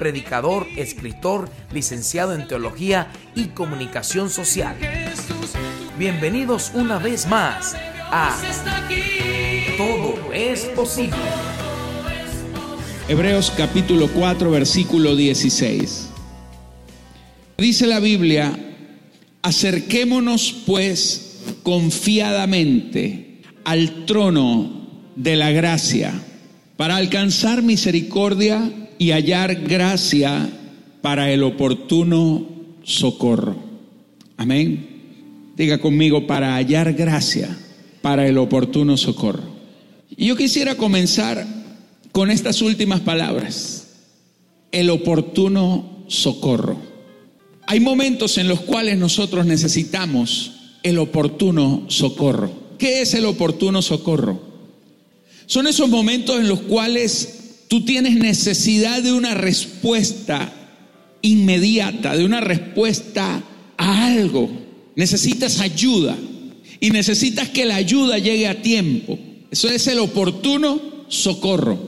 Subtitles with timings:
[0.00, 4.74] predicador, escritor, licenciado en teología y comunicación social.
[5.98, 7.76] Bienvenidos una vez más
[8.10, 8.34] a
[9.76, 11.18] Todo es posible.
[13.08, 16.08] Hebreos capítulo 4 versículo 16.
[17.58, 18.58] Dice la Biblia,
[19.42, 26.14] acerquémonos pues confiadamente al trono de la gracia
[26.78, 30.50] para alcanzar misericordia y hallar gracia
[31.00, 32.46] para el oportuno
[32.82, 33.56] socorro.
[34.36, 35.54] Amén.
[35.56, 37.56] Diga conmigo, para hallar gracia
[38.02, 39.42] para el oportuno socorro.
[40.18, 41.46] Yo quisiera comenzar
[42.12, 43.86] con estas últimas palabras.
[44.70, 46.76] El oportuno socorro.
[47.66, 52.52] Hay momentos en los cuales nosotros necesitamos el oportuno socorro.
[52.76, 54.42] ¿Qué es el oportuno socorro?
[55.46, 57.39] Son esos momentos en los cuales
[57.70, 60.52] tú tienes necesidad de una respuesta
[61.22, 63.44] inmediata, de una respuesta
[63.76, 64.50] a algo.
[64.96, 66.16] Necesitas ayuda
[66.80, 69.16] y necesitas que la ayuda llegue a tiempo.
[69.52, 71.78] Eso es el oportuno socorro.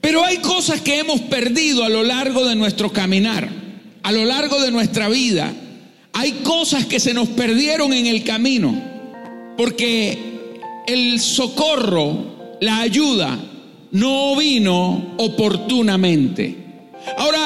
[0.00, 3.48] Pero hay cosas que hemos perdido a lo largo de nuestro caminar,
[4.02, 5.54] a lo largo de nuestra vida.
[6.12, 8.82] Hay cosas que se nos perdieron en el camino,
[9.56, 10.18] porque
[10.88, 13.47] el socorro la ayuda
[13.90, 16.56] no vino oportunamente.
[17.16, 17.40] Ahora,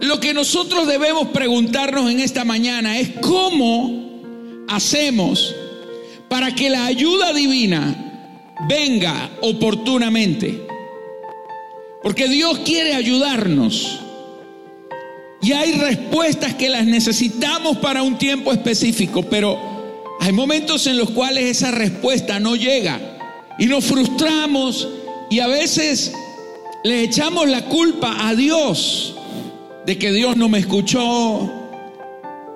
[0.00, 4.06] lo que nosotros debemos preguntarnos en esta mañana es cómo
[4.68, 5.54] hacemos
[6.28, 10.66] para que la ayuda divina venga oportunamente.
[12.02, 14.00] Porque Dios quiere ayudarnos.
[15.42, 19.58] Y hay respuestas que las necesitamos para un tiempo específico, pero
[20.20, 23.00] hay momentos en los cuales esa respuesta no llega.
[23.58, 24.88] Y nos frustramos
[25.30, 26.12] y a veces
[26.84, 29.16] le echamos la culpa a Dios
[29.84, 31.50] de que Dios no me escuchó,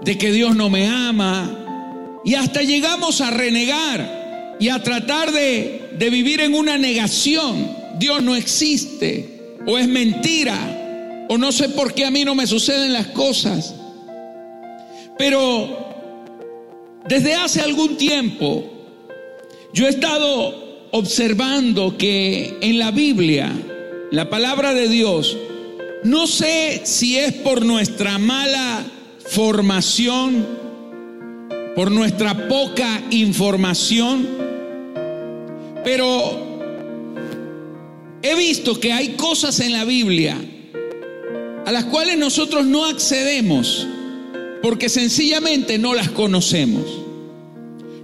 [0.03, 2.21] de que Dios no me ama.
[2.25, 7.77] Y hasta llegamos a renegar y a tratar de, de vivir en una negación.
[7.99, 12.47] Dios no existe o es mentira o no sé por qué a mí no me
[12.47, 13.75] suceden las cosas.
[15.19, 15.89] Pero
[17.09, 18.65] desde hace algún tiempo
[19.73, 23.53] yo he estado observando que en la Biblia,
[24.11, 25.37] la palabra de Dios,
[26.05, 28.85] no sé si es por nuestra mala
[29.27, 30.47] formación,
[31.75, 34.29] por nuestra poca información,
[35.85, 36.49] pero
[38.23, 40.37] he visto que hay cosas en la Biblia
[41.65, 43.87] a las cuales nosotros no accedemos
[44.63, 46.85] porque sencillamente no las conocemos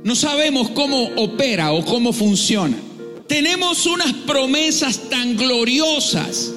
[0.05, 2.77] no sabemos cómo opera o cómo funciona.
[3.27, 6.53] Tenemos unas promesas tan gloriosas.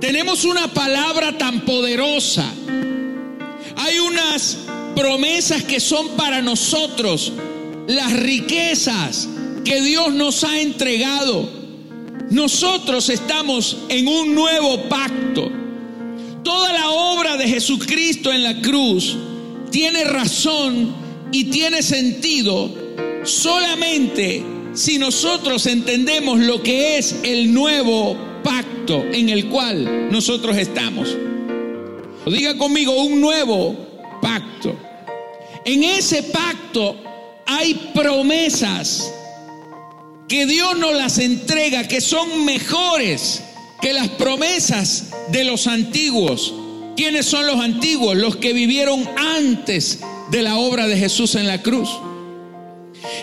[0.00, 2.44] Tenemos una palabra tan poderosa.
[3.76, 4.58] Hay unas
[4.94, 7.32] promesas que son para nosotros
[7.86, 9.28] las riquezas
[9.64, 11.48] que Dios nos ha entregado.
[12.30, 15.50] Nosotros estamos en un nuevo pacto.
[16.42, 19.16] Toda la obra de Jesucristo en la cruz
[19.70, 22.70] tiene razón y tiene sentido
[23.24, 31.16] solamente si nosotros entendemos lo que es el nuevo pacto en el cual nosotros estamos.
[32.26, 33.76] Diga conmigo, un nuevo
[34.20, 34.74] pacto.
[35.64, 36.96] En ese pacto
[37.46, 39.12] hay promesas
[40.28, 43.42] que Dios nos las entrega, que son mejores
[43.80, 46.54] que las promesas de los antiguos.
[46.96, 48.16] ¿Quiénes son los antiguos?
[48.16, 50.00] Los que vivieron antes
[50.30, 51.90] de la obra de Jesús en la cruz.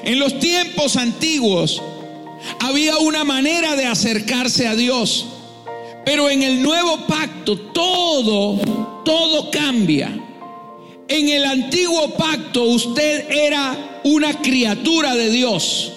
[0.03, 1.81] En los tiempos antiguos
[2.59, 5.25] había una manera de acercarse a Dios,
[6.05, 10.17] pero en el nuevo pacto todo, todo cambia.
[11.07, 15.91] En el antiguo pacto usted era una criatura de Dios.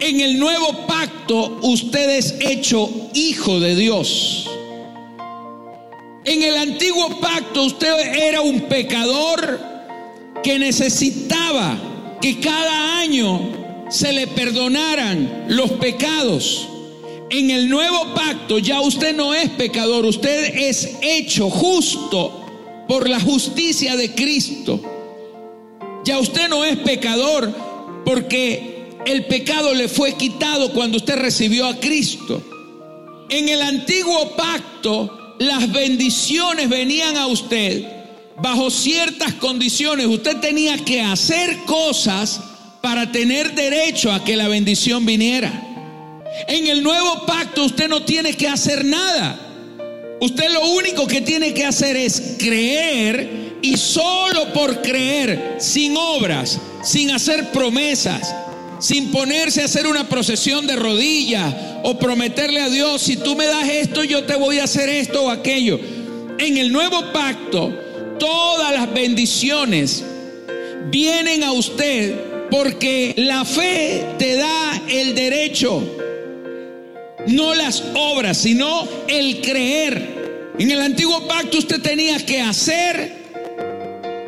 [0.00, 4.48] En el nuevo pacto usted es hecho hijo de Dios.
[6.24, 9.73] En el antiguo pacto usted era un pecador
[10.44, 16.68] que necesitaba que cada año se le perdonaran los pecados.
[17.30, 22.44] En el nuevo pacto ya usted no es pecador, usted es hecho justo
[22.86, 24.80] por la justicia de Cristo.
[26.04, 27.50] Ya usted no es pecador
[28.04, 32.42] porque el pecado le fue quitado cuando usted recibió a Cristo.
[33.30, 38.03] En el antiguo pacto, las bendiciones venían a usted
[38.36, 40.06] bajo ciertas condiciones.
[40.06, 42.40] Usted tenía que hacer cosas
[42.80, 45.52] para tener derecho a que la bendición viniera.
[46.48, 49.40] En el nuevo pacto usted no tiene que hacer nada.
[50.20, 56.60] Usted lo único que tiene que hacer es creer y solo por creer, sin obras,
[56.82, 58.34] sin hacer promesas,
[58.78, 63.46] sin ponerse a hacer una procesión de rodillas o prometerle a Dios, si tú me
[63.46, 65.78] das esto, yo te voy a hacer esto o aquello.
[66.38, 67.72] En el nuevo pacto,
[68.18, 70.04] todas las bendiciones
[70.90, 72.14] vienen a usted
[72.50, 75.82] porque la fe te da el derecho
[77.26, 80.52] no las obras, sino el creer.
[80.58, 83.12] En el antiguo pacto usted tenía que hacer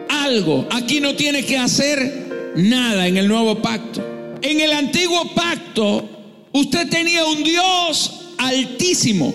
[0.08, 0.66] algo.
[0.70, 4.04] Aquí no tiene que hacer nada en el nuevo pacto.
[4.42, 6.08] En el antiguo pacto
[6.52, 9.34] usted tenía un Dios altísimo.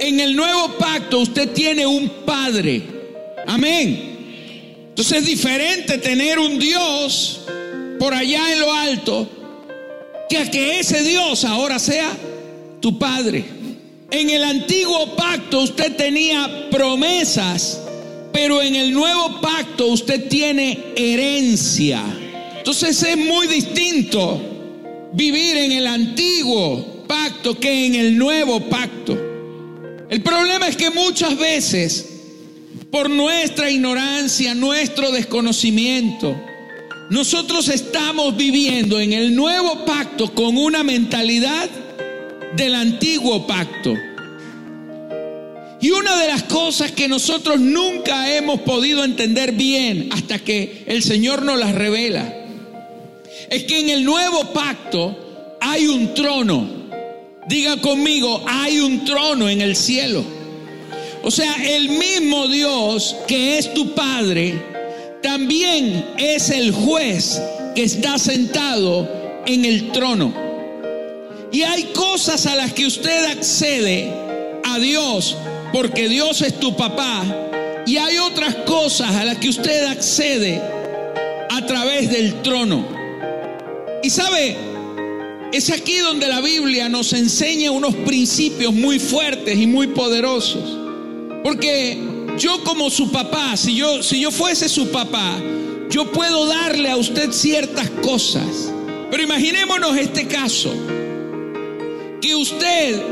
[0.00, 2.97] En el nuevo pacto usted tiene un Padre.
[3.48, 4.88] Amén.
[4.90, 7.40] Entonces es diferente tener un Dios
[7.98, 9.26] por allá en lo alto
[10.28, 12.14] que a que ese Dios ahora sea
[12.80, 13.42] tu Padre.
[14.10, 17.80] En el antiguo pacto usted tenía promesas,
[18.34, 22.02] pero en el nuevo pacto usted tiene herencia.
[22.58, 24.42] Entonces es muy distinto
[25.14, 29.16] vivir en el antiguo pacto que en el nuevo pacto.
[30.10, 32.17] El problema es que muchas veces,
[32.90, 36.36] por nuestra ignorancia, nuestro desconocimiento,
[37.10, 41.68] nosotros estamos viviendo en el nuevo pacto con una mentalidad
[42.56, 43.94] del antiguo pacto.
[45.80, 51.02] Y una de las cosas que nosotros nunca hemos podido entender bien hasta que el
[51.02, 52.34] Señor nos las revela,
[53.48, 56.68] es que en el nuevo pacto hay un trono.
[57.48, 60.37] Diga conmigo, hay un trono en el cielo.
[61.28, 64.58] O sea, el mismo Dios que es tu Padre,
[65.22, 67.38] también es el juez
[67.74, 69.06] que está sentado
[69.44, 70.32] en el trono.
[71.52, 74.10] Y hay cosas a las que usted accede
[74.64, 75.36] a Dios
[75.70, 77.26] porque Dios es tu papá.
[77.86, 80.62] Y hay otras cosas a las que usted accede
[81.50, 82.88] a través del trono.
[84.02, 84.56] Y sabe,
[85.52, 90.87] es aquí donde la Biblia nos enseña unos principios muy fuertes y muy poderosos.
[91.42, 91.98] Porque
[92.38, 95.38] yo como su papá, si yo, si yo fuese su papá,
[95.90, 98.72] yo puedo darle a usted ciertas cosas.
[99.10, 100.72] Pero imaginémonos este caso
[102.20, 103.02] que usted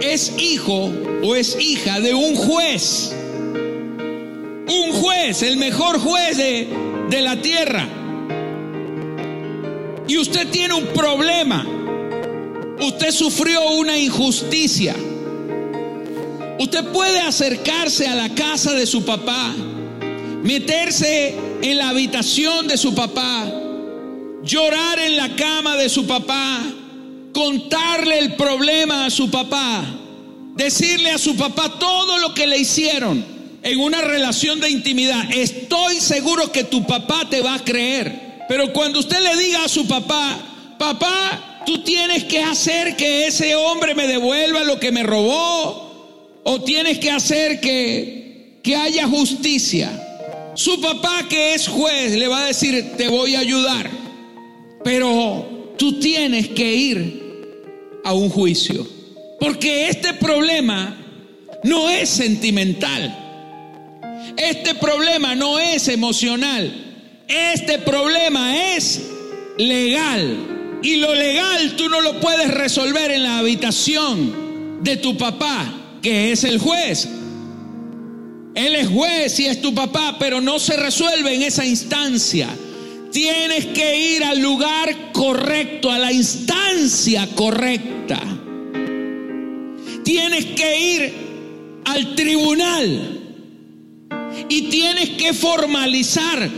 [0.00, 0.90] es hijo
[1.22, 3.14] o es hija de un juez.
[4.68, 6.68] Un juez, el mejor juez de,
[7.10, 7.88] de la tierra.
[10.06, 11.66] Y usted tiene un problema.
[12.80, 14.94] Usted sufrió una injusticia.
[16.58, 19.54] Usted puede acercarse a la casa de su papá,
[20.42, 23.50] meterse en la habitación de su papá,
[24.42, 26.60] llorar en la cama de su papá,
[27.32, 29.84] contarle el problema a su papá,
[30.54, 33.24] decirle a su papá todo lo que le hicieron
[33.62, 38.44] en una relación de intimidad, estoy seguro que tu papá te va a creer.
[38.48, 40.36] Pero cuando usted le diga a su papá,
[40.78, 45.91] papá, tú tienes que hacer que ese hombre me devuelva lo que me robó,
[46.44, 49.90] o tienes que hacer que, que haya justicia.
[50.54, 53.90] Su papá que es juez le va a decir, te voy a ayudar,
[54.84, 57.22] pero tú tienes que ir
[58.04, 58.86] a un juicio.
[59.40, 60.96] Porque este problema
[61.64, 63.18] no es sentimental.
[64.36, 66.72] Este problema no es emocional.
[67.28, 69.02] Este problema es
[69.58, 70.78] legal.
[70.82, 75.72] Y lo legal tú no lo puedes resolver en la habitación de tu papá,
[76.02, 77.08] que es el juez.
[78.54, 82.48] Él es juez y es tu papá, pero no se resuelve en esa instancia.
[83.10, 88.20] Tienes que ir al lugar correcto, a la instancia correcta.
[90.04, 91.12] Tienes que ir
[91.84, 93.20] al tribunal
[94.48, 96.50] y tienes que formalizar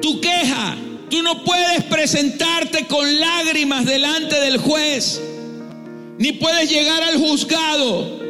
[0.00, 0.76] tu queja.
[1.10, 5.20] Tú no puedes presentarte con lágrimas delante del juez,
[6.18, 8.20] ni puedes llegar al juzgado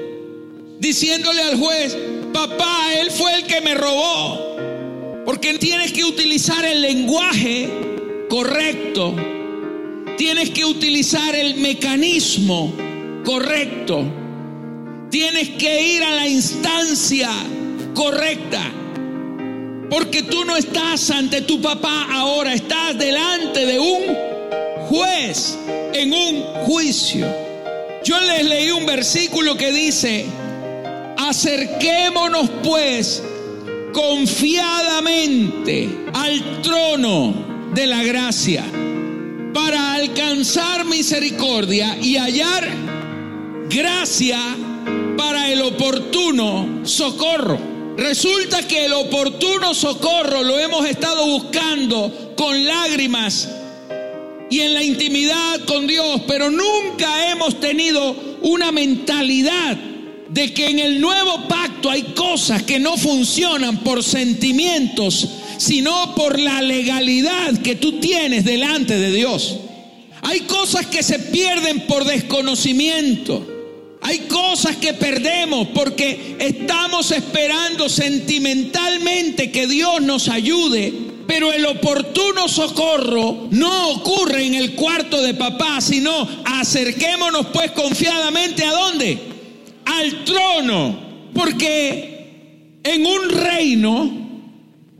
[0.78, 1.96] diciéndole al juez,
[2.32, 4.56] papá, él fue el que me robó.
[5.24, 7.70] Porque tienes que utilizar el lenguaje
[8.28, 9.14] correcto.
[10.16, 12.72] Tienes que utilizar el mecanismo
[13.24, 14.04] correcto.
[15.10, 17.30] Tienes que ir a la instancia
[17.94, 18.62] correcta.
[19.88, 24.16] Porque tú no estás ante tu papá ahora, estás delante de un
[24.88, 25.56] juez
[25.92, 27.41] en un juicio.
[28.04, 30.26] Yo les leí un versículo que dice,
[31.16, 33.22] acerquémonos pues
[33.92, 38.64] confiadamente al trono de la gracia
[39.54, 42.68] para alcanzar misericordia y hallar
[43.70, 44.40] gracia
[45.16, 47.56] para el oportuno socorro.
[47.96, 53.48] Resulta que el oportuno socorro lo hemos estado buscando con lágrimas
[54.52, 59.78] y en la intimidad con Dios, pero nunca hemos tenido una mentalidad
[60.28, 66.38] de que en el nuevo pacto hay cosas que no funcionan por sentimientos, sino por
[66.38, 69.56] la legalidad que tú tienes delante de Dios.
[70.20, 73.48] Hay cosas que se pierden por desconocimiento.
[74.02, 82.48] Hay cosas que perdemos porque estamos esperando sentimentalmente que Dios nos ayude, pero el oportuno
[82.48, 89.32] socorro no ocurre en el cuarto de papá, sino acerquémonos pues confiadamente a dónde?
[89.84, 94.10] al trono, porque en un reino,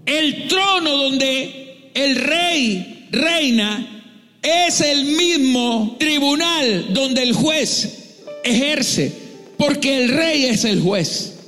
[0.07, 4.05] el trono donde el rey reina
[4.43, 9.13] es el mismo tribunal donde el juez ejerce,
[9.57, 11.39] porque el rey es el juez.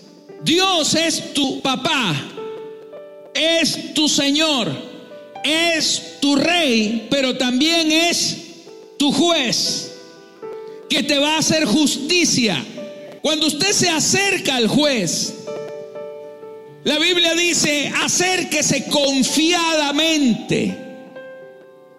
[0.45, 2.15] Dios es tu papá,
[3.35, 4.73] es tu Señor,
[5.45, 8.37] es tu rey, pero también es
[8.99, 9.93] tu juez,
[10.89, 12.65] que te va a hacer justicia
[13.25, 15.33] cuando usted se acerca al juez,
[16.85, 20.77] la Biblia dice, acérquese confiadamente.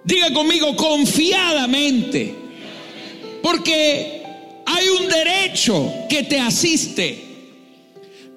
[0.04, 2.36] Diga conmigo, confiadamente.
[3.42, 4.22] Porque
[4.68, 7.24] hay un derecho que te asiste.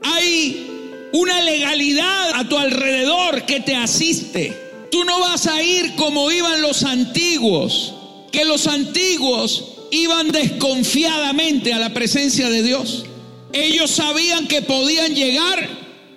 [0.03, 0.68] Hay
[1.13, 4.57] una legalidad a tu alrededor que te asiste.
[4.91, 7.95] Tú no vas a ir como iban los antiguos,
[8.33, 13.05] que los antiguos iban desconfiadamente a la presencia de Dios.
[13.53, 15.69] Ellos sabían que podían llegar,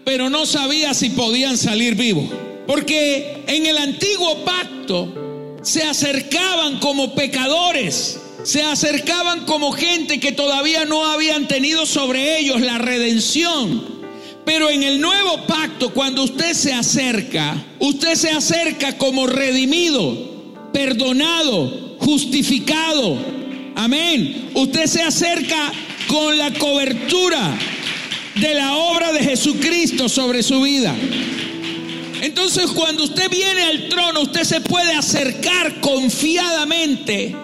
[0.04, 2.26] pero no sabían si podían salir vivos.
[2.68, 5.14] Porque en el antiguo pacto
[5.62, 12.62] se acercaban como pecadores, se acercaban como gente que todavía no habían tenido sobre ellos
[12.62, 14.01] la redención.
[14.46, 21.98] Pero en el nuevo pacto, cuando usted se acerca, usted se acerca como redimido, perdonado,
[22.00, 23.18] justificado,
[23.76, 24.52] Amén.
[24.54, 25.72] Usted se acerca
[26.08, 27.58] con la cobertura
[28.36, 30.96] de la obra de Jesucristo sobre su vida.
[32.22, 37.36] Entonces cuando usted viene al trono, usted se puede acercar confiadamente,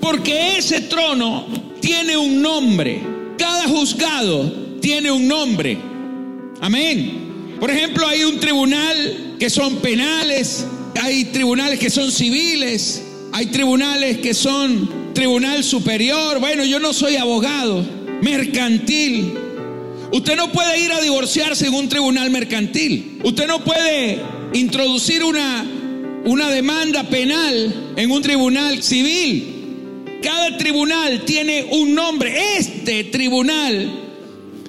[0.00, 1.46] porque ese trono
[1.80, 3.00] tiene un nombre.
[3.36, 5.76] Cada juzgado tiene un nombre.
[6.60, 7.56] Amén.
[7.60, 10.66] Por ejemplo, hay un tribunal que son penales,
[11.00, 16.40] hay tribunales que son civiles, hay tribunales que son tribunal superior.
[16.40, 17.84] Bueno, yo no soy abogado,
[18.22, 19.34] mercantil.
[20.12, 23.20] Usted no puede ir a divorciarse en un tribunal mercantil.
[23.22, 24.20] Usted no puede
[24.52, 25.64] introducir una,
[26.24, 29.54] una demanda penal en un tribunal civil.
[30.22, 32.56] Cada tribunal tiene un nombre.
[32.56, 34.07] Este tribunal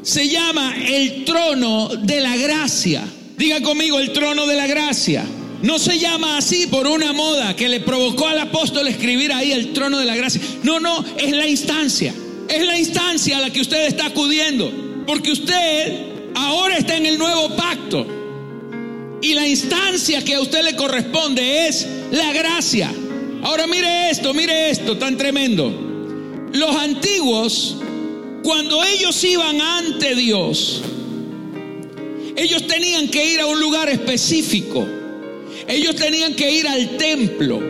[0.02, 3.04] se llama el trono de la gracia.
[3.38, 5.26] Diga conmigo el trono de la gracia.
[5.62, 9.74] No se llama así por una moda que le provocó al apóstol escribir ahí el
[9.74, 10.42] trono de la gracia.
[10.64, 12.14] No, no, es la instancia.
[12.48, 14.72] Es la instancia a la que usted está acudiendo.
[15.06, 18.08] Porque usted ahora está en el nuevo pacto.
[19.22, 22.90] Y la instancia que a usted le corresponde es la gracia.
[23.44, 25.72] Ahora mire esto, mire esto tan tremendo.
[26.54, 27.79] Los antiguos,
[28.50, 30.82] cuando ellos iban ante Dios,
[32.36, 34.88] ellos tenían que ir a un lugar específico.
[35.68, 37.62] Ellos tenían que ir al templo.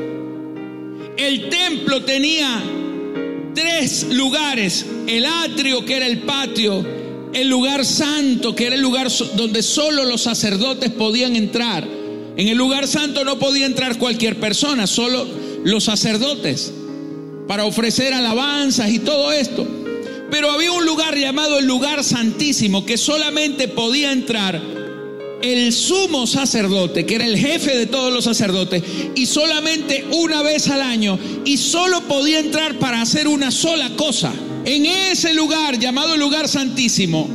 [1.17, 2.63] El templo tenía
[3.53, 4.85] tres lugares.
[5.05, 6.87] El atrio, que era el patio.
[7.33, 11.85] El lugar santo, que era el lugar donde solo los sacerdotes podían entrar.
[12.37, 15.27] En el lugar santo no podía entrar cualquier persona, solo
[15.65, 16.71] los sacerdotes,
[17.49, 19.78] para ofrecer alabanzas y todo esto.
[20.31, 24.61] Pero había un lugar llamado el lugar santísimo, que solamente podía entrar
[25.41, 28.83] el sumo sacerdote, que era el jefe de todos los sacerdotes,
[29.15, 34.33] y solamente una vez al año, y solo podía entrar para hacer una sola cosa.
[34.65, 37.29] En ese lugar, llamado el lugar santísimo,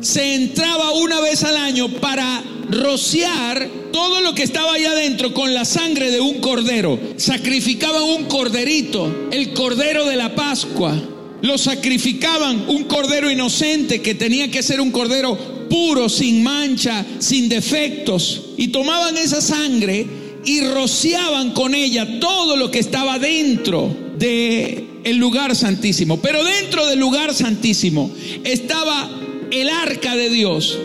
[0.00, 5.54] se entraba una vez al año para rociar todo lo que estaba allá adentro con
[5.54, 7.00] la sangre de un cordero.
[7.16, 10.94] Sacrificaban un corderito, el cordero de la Pascua.
[11.42, 15.36] Lo sacrificaban un cordero inocente que tenía que ser un cordero
[15.68, 18.42] puro, sin mancha, sin defectos.
[18.56, 20.06] Y tomaban esa sangre
[20.44, 26.20] y rociaban con ella todo lo que estaba dentro de lugar santísimo.
[26.20, 28.10] Pero dentro del lugar santísimo
[28.44, 29.10] estaba
[29.50, 30.78] el arca de Dios.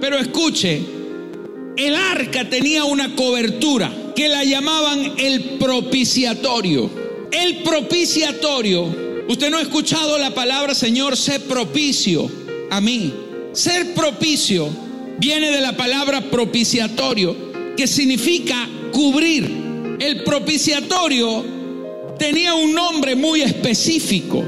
[0.00, 0.80] Pero escuche,
[1.76, 6.90] el arca tenía una cobertura que la llamaban el propiciatorio.
[7.30, 12.30] El propiciatorio, usted no ha escuchado la palabra Señor, sé propicio
[12.70, 13.12] a mí.
[13.52, 14.68] Ser propicio
[15.18, 17.36] viene de la palabra propiciatorio,
[17.76, 19.96] que significa cubrir.
[20.00, 21.44] El propiciatorio
[22.18, 24.44] tenía un nombre muy específico.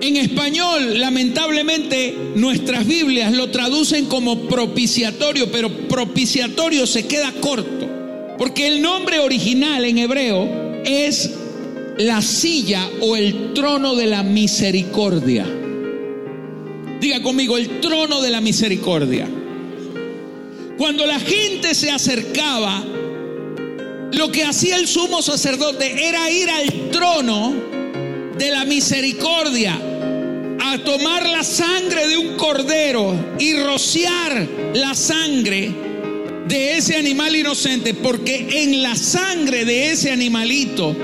[0.00, 7.88] En español, lamentablemente, nuestras Biblias lo traducen como propiciatorio, pero propiciatorio se queda corto,
[8.36, 11.30] porque el nombre original en hebreo es
[11.98, 15.46] la silla o el trono de la misericordia.
[17.00, 19.28] Diga conmigo, el trono de la misericordia.
[20.78, 22.82] Cuando la gente se acercaba,
[24.12, 27.54] lo que hacía el sumo sacerdote era ir al trono
[28.36, 29.78] de la misericordia
[30.60, 35.70] a tomar la sangre de un cordero y rociar la sangre
[36.46, 40.96] de ese animal inocente, porque en la sangre de ese animalito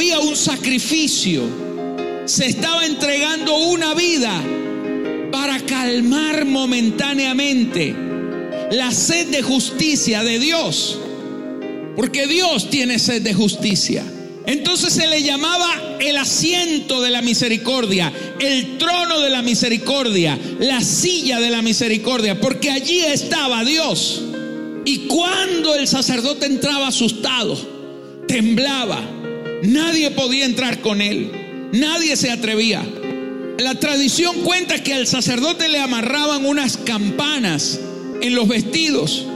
[0.00, 1.42] había un sacrificio,
[2.24, 4.32] se estaba entregando una vida
[5.30, 7.94] para calmar momentáneamente
[8.70, 10.98] la sed de justicia de Dios,
[11.96, 14.02] porque Dios tiene sed de justicia.
[14.46, 20.80] Entonces se le llamaba el asiento de la misericordia, el trono de la misericordia, la
[20.80, 24.22] silla de la misericordia, porque allí estaba Dios.
[24.86, 27.58] Y cuando el sacerdote entraba asustado,
[28.26, 29.19] temblaba,
[29.62, 31.30] nadie podía entrar con él,
[31.72, 32.82] nadie se atrevía.
[33.58, 37.78] La tradición cuenta que al sacerdote le amarraban unas campanas
[38.22, 39.26] en los vestidos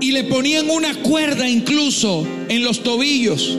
[0.00, 3.56] y le ponían una cuerda incluso en los tobillos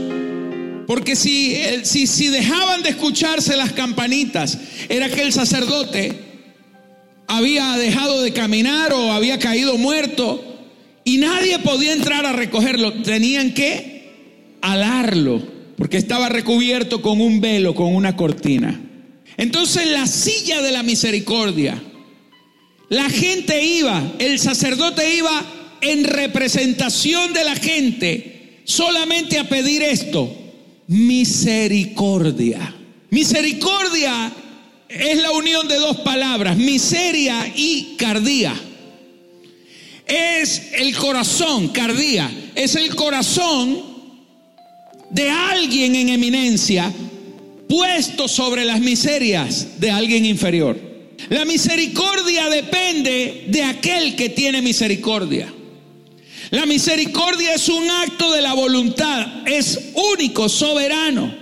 [0.85, 4.57] porque si, si, si dejaban de escucharse las campanitas,
[4.89, 6.13] era que el sacerdote
[7.27, 10.43] había dejado de caminar o había caído muerto
[11.03, 12.93] y nadie podía entrar a recogerlo.
[13.01, 18.79] Tenían que alarlo porque estaba recubierto con un velo, con una cortina.
[19.37, 21.81] Entonces la silla de la misericordia,
[22.89, 25.43] la gente iba, el sacerdote iba
[25.81, 30.31] en representación de la gente solamente a pedir esto,
[30.87, 32.75] misericordia.
[33.09, 34.31] Misericordia
[34.89, 38.53] es la unión de dos palabras, miseria y cardía.
[40.05, 43.92] Es el corazón, cardía, es el corazón
[45.09, 46.91] de alguien en eminencia
[47.67, 50.79] puesto sobre las miserias de alguien inferior.
[51.29, 55.51] La misericordia depende de aquel que tiene misericordia.
[56.51, 59.79] La misericordia es un acto de la voluntad, es
[60.13, 61.33] único, soberano.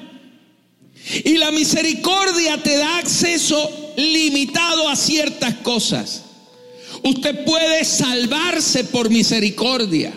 [1.26, 6.24] Y la misericordia te da acceso limitado a ciertas cosas.
[7.04, 10.13] Usted puede salvarse por misericordia.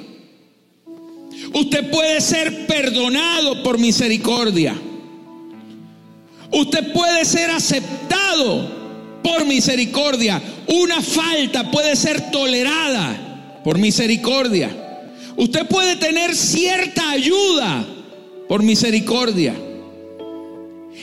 [1.53, 4.75] Usted puede ser perdonado por misericordia.
[6.51, 10.41] Usted puede ser aceptado por misericordia.
[10.69, 14.71] Una falta puede ser tolerada por misericordia.
[15.37, 17.85] Usted puede tener cierta ayuda
[18.49, 19.55] por misericordia.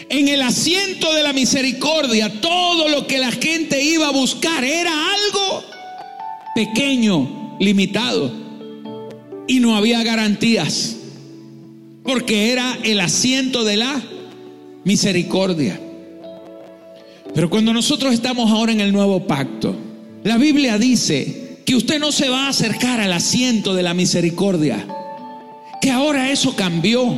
[0.09, 4.91] En el asiento de la misericordia, todo lo que la gente iba a buscar era
[4.91, 5.63] algo
[6.55, 8.40] pequeño, limitado.
[9.51, 10.95] Y no había garantías.
[12.03, 14.01] Porque era el asiento de la
[14.85, 15.77] misericordia.
[17.35, 19.75] Pero cuando nosotros estamos ahora en el nuevo pacto,
[20.23, 24.87] la Biblia dice que usted no se va a acercar al asiento de la misericordia,
[25.81, 27.13] que ahora eso cambió,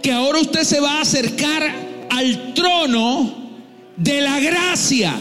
[0.00, 1.74] que ahora usted se va a acercar
[2.08, 3.34] al trono
[3.96, 5.12] de la gracia.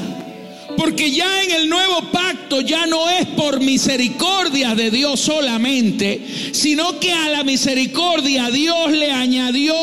[0.78, 7.00] Porque ya en el nuevo pacto ya no es por misericordia de Dios solamente, sino
[7.00, 9.74] que a la misericordia Dios le añadió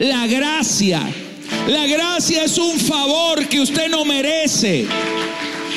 [0.00, 1.08] la gracia.
[1.68, 4.86] La gracia es un favor que usted no merece.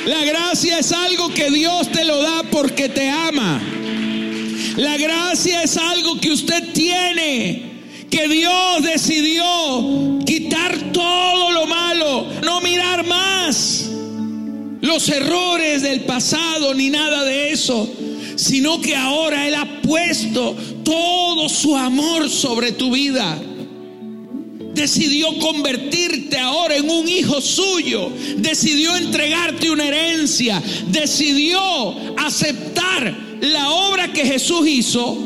[0.08, 3.62] La gracia es algo que Dios te lo da porque te ama.
[4.78, 7.74] La gracia es algo que usted tiene,
[8.10, 13.92] que Dios decidió quitar todo lo malo, no mirar más
[14.84, 17.90] los errores del pasado ni nada de eso,
[18.36, 23.42] sino que ahora Él ha puesto todo su amor sobre tu vida.
[24.74, 31.62] decidió convertirte ahora en un hijo suyo, decidió entregarte una herencia, decidió
[32.18, 35.18] aceptar la obra que Jesús hizo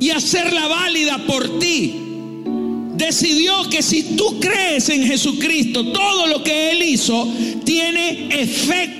[0.00, 1.94] y hacerla válida por ti.
[2.96, 7.32] Decidió que si tú crees en Jesucristo, todo lo que Él hizo
[7.64, 8.97] tiene efecto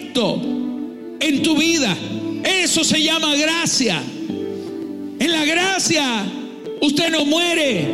[1.20, 1.96] en tu vida.
[2.44, 4.02] Eso se llama gracia.
[5.20, 6.24] En la gracia
[6.80, 7.86] usted no muere.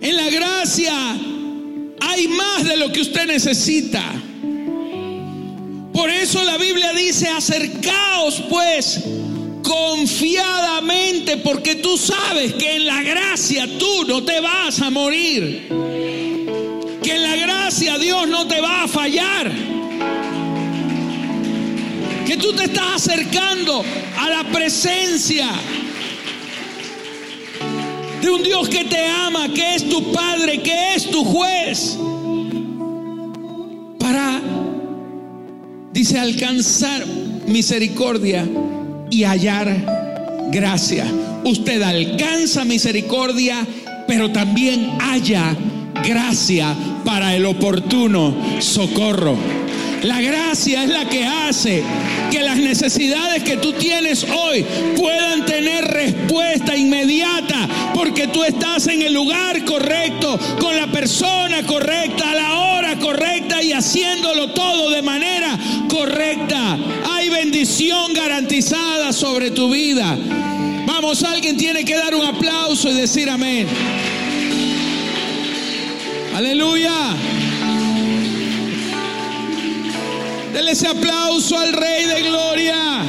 [0.00, 0.94] En la gracia
[2.00, 4.02] hay más de lo que usted necesita.
[5.92, 9.02] Por eso la Biblia dice, acercaos pues
[9.62, 15.68] confiadamente, porque tú sabes que en la gracia tú no te vas a morir.
[17.02, 19.76] Que en la gracia Dios no te va a fallar.
[22.26, 23.84] Que tú te estás acercando
[24.18, 25.48] a la presencia
[28.20, 31.96] de un Dios que te ama, que es tu Padre, que es tu juez,
[34.00, 34.40] para,
[35.92, 37.06] dice, alcanzar
[37.46, 38.44] misericordia
[39.10, 41.06] y hallar gracia.
[41.44, 43.64] Usted alcanza misericordia,
[44.08, 45.56] pero también haya
[46.02, 49.65] gracia para el oportuno socorro.
[50.02, 51.82] La gracia es la que hace
[52.30, 54.64] que las necesidades que tú tienes hoy
[54.96, 62.30] puedan tener respuesta inmediata, porque tú estás en el lugar correcto, con la persona correcta,
[62.30, 66.78] a la hora correcta y haciéndolo todo de manera correcta.
[67.10, 70.16] Hay bendición garantizada sobre tu vida.
[70.86, 73.66] Vamos, alguien tiene que dar un aplauso y decir amén.
[76.34, 77.16] Aleluya.
[80.56, 83.04] Dele ese aplauso al Rey de Gloria.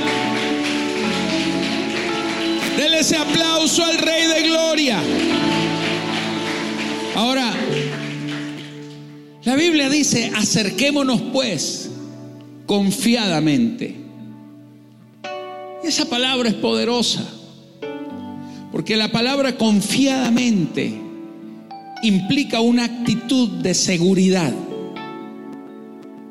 [2.76, 5.00] Dele ese aplauso al Rey de Gloria.
[7.16, 7.54] Ahora,
[9.46, 11.90] la Biblia dice, acerquémonos pues
[12.66, 13.96] confiadamente.
[15.86, 17.24] Y esa palabra es poderosa,
[18.74, 21.00] porque la palabra confiadamente
[22.04, 24.54] implica una actitud de seguridad.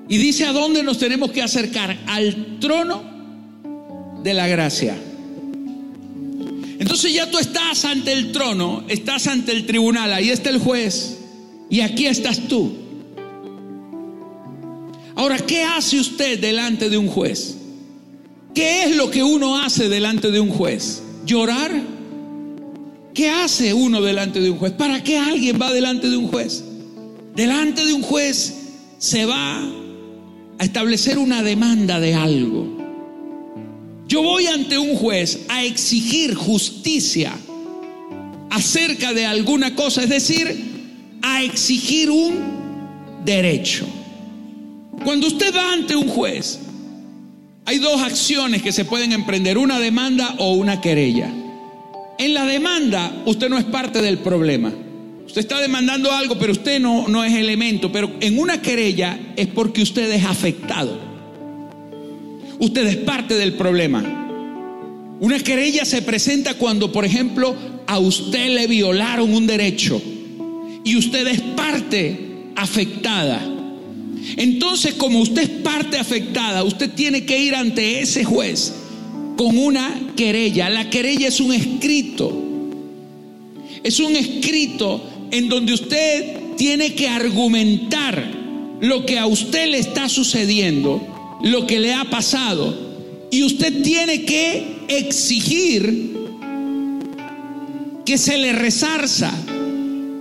[0.09, 3.03] Y dice a dónde nos tenemos que acercar, al trono
[4.23, 4.97] de la gracia.
[6.79, 11.19] Entonces ya tú estás ante el trono, estás ante el tribunal, ahí está el juez
[11.71, 12.73] y aquí estás tú.
[15.14, 17.57] Ahora, ¿qué hace usted delante de un juez?
[18.55, 21.03] ¿Qué es lo que uno hace delante de un juez?
[21.25, 21.73] ¿Llorar?
[23.14, 24.73] ¿Qué hace uno delante de un juez?
[24.73, 26.62] ¿Para qué alguien va delante de un juez?
[27.35, 28.55] Delante de un juez
[28.99, 29.66] se va
[30.59, 32.77] a establecer una demanda de algo.
[34.09, 37.33] Yo voy ante un juez a exigir justicia
[38.51, 43.87] acerca de alguna cosa, es decir, a exigir un derecho.
[45.05, 46.61] Cuando usted va ante un juez,
[47.64, 51.31] hay dos acciones que se pueden emprender, una demanda o una querella.
[52.19, 54.73] En la demanda usted no es parte del problema.
[55.37, 57.92] Usted está demandando algo, pero usted no, no es elemento.
[57.92, 60.99] Pero en una querella es porque usted es afectado.
[62.59, 64.03] Usted es parte del problema.
[65.20, 67.55] Una querella se presenta cuando, por ejemplo,
[67.87, 70.01] a usted le violaron un derecho
[70.85, 72.18] y usted es parte
[72.57, 73.46] afectada.
[74.38, 78.72] Entonces, como usted es parte afectada, usted tiene que ir ante ese juez
[79.37, 80.70] con una querella.
[80.70, 82.42] La querella es un escrito.
[83.83, 88.30] Es un escrito en donde usted tiene que argumentar
[88.80, 92.74] lo que a usted le está sucediendo, lo que le ha pasado,
[93.30, 96.14] y usted tiene que exigir
[98.04, 99.32] que se le resarza,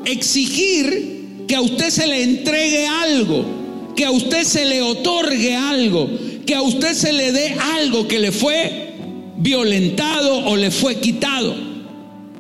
[0.05, 6.09] exigir que a usted se le entregue algo, que a usted se le otorgue algo,
[6.45, 8.93] que a usted se le dé algo que le fue
[9.37, 11.55] violentado o le fue quitado.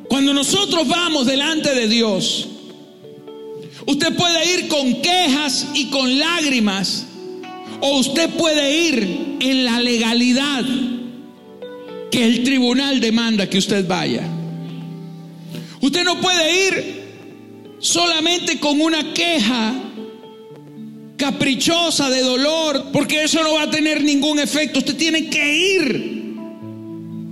[0.09, 2.47] Cuando nosotros vamos delante de Dios,
[3.87, 7.05] Usted puede ir con quejas y con lágrimas,
[7.81, 10.63] o usted puede ir en la legalidad
[12.09, 14.23] que el tribunal demanda que usted vaya.
[15.81, 17.05] Usted no puede ir
[17.79, 19.73] solamente con una queja
[21.17, 24.79] caprichosa de dolor, porque eso no va a tener ningún efecto.
[24.79, 26.15] Usted tiene que ir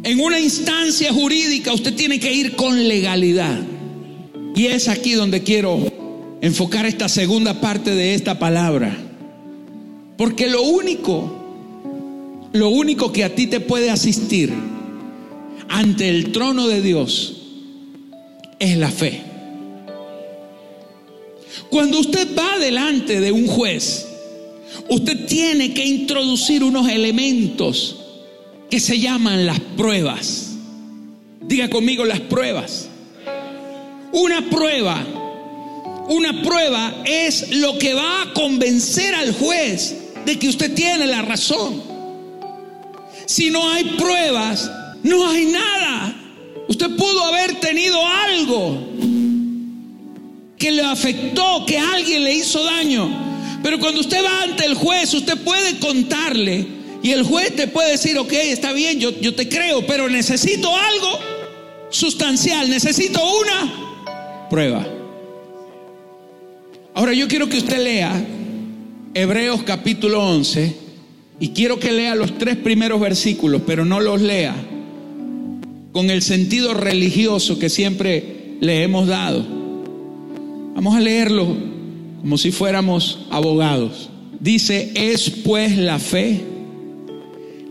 [0.03, 3.59] en una instancia jurídica, usted tiene que ir con legalidad.
[4.55, 5.92] Y es aquí donde quiero
[6.43, 8.97] enfocar esta segunda parte de esta palabra.
[10.17, 14.51] Porque lo único, lo único que a ti te puede asistir
[15.69, 17.37] ante el trono de Dios
[18.59, 19.21] es la fe.
[21.69, 24.05] Cuando usted va delante de un juez,
[24.89, 28.01] usted tiene que introducir unos elementos
[28.69, 30.57] que se llaman las pruebas.
[31.39, 32.89] Diga conmigo las pruebas.
[34.11, 35.05] Una prueba,
[36.09, 41.21] una prueba es lo que va a convencer al juez de que usted tiene la
[41.21, 41.81] razón.
[43.25, 44.69] Si no hay pruebas,
[45.03, 46.15] no hay nada.
[46.67, 48.77] Usted pudo haber tenido algo
[50.57, 53.59] que le afectó, que alguien le hizo daño.
[53.61, 56.65] Pero cuando usted va ante el juez, usted puede contarle
[57.01, 60.73] y el juez te puede decir, ok, está bien, yo, yo te creo, pero necesito
[60.75, 61.19] algo
[61.89, 64.85] sustancial, necesito una prueba.
[66.95, 68.23] Ahora yo quiero que usted lea
[69.15, 70.75] Hebreos capítulo 11
[71.39, 74.55] y quiero que lea los tres primeros versículos, pero no los lea
[75.91, 79.43] con el sentido religioso que siempre le hemos dado.
[80.75, 81.47] Vamos a leerlo
[82.21, 84.09] como si fuéramos abogados.
[84.39, 86.41] Dice, es pues la fe,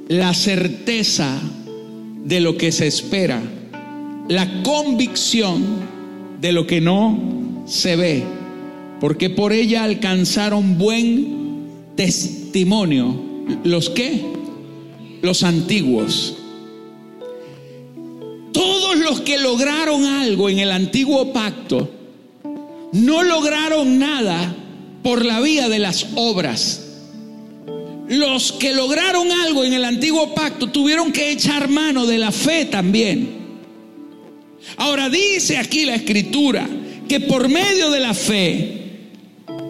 [0.09, 1.41] la certeza
[2.25, 3.41] de lo que se espera,
[4.29, 5.63] la convicción
[6.41, 8.42] de lo que no se ve,
[9.03, 13.21] porque por ella alcanzaron buen testimonio.
[13.65, 14.25] ¿Los qué?
[15.23, 16.37] Los antiguos.
[18.53, 21.91] Todos los que lograron algo en el antiguo pacto
[22.93, 24.55] no lograron nada
[25.03, 27.01] por la vía de las obras.
[28.07, 32.67] Los que lograron algo en el antiguo pacto tuvieron que echar mano de la fe
[32.67, 33.31] también.
[34.77, 36.69] Ahora dice aquí la escritura
[37.09, 38.82] que por medio de la fe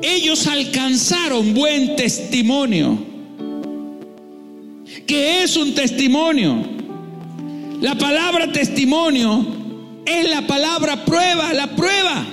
[0.02, 2.98] ellos alcanzaron buen testimonio.
[5.06, 6.64] ¿Qué es un testimonio?
[7.80, 9.46] La palabra testimonio
[10.04, 12.26] es la palabra prueba, la prueba.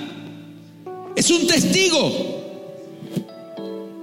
[1.14, 2.40] Es un testigo.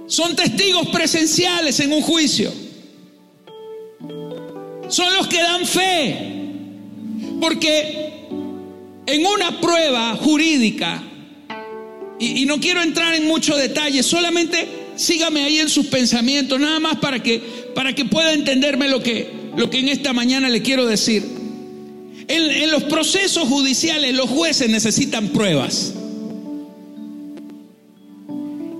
[0.06, 2.52] Son testigos presenciales en un juicio.
[4.88, 6.34] Son los que dan fe.
[7.40, 8.12] Porque
[9.06, 11.02] en una prueba jurídica,
[12.20, 16.96] y, no quiero entrar en mucho detalle, solamente sígame ahí en sus pensamientos, nada más
[16.96, 17.40] para que,
[17.74, 21.24] para que pueda entenderme lo que, lo que en esta mañana le quiero decir.
[22.26, 25.94] En, los procesos judiciales los jueces necesitan pruebas.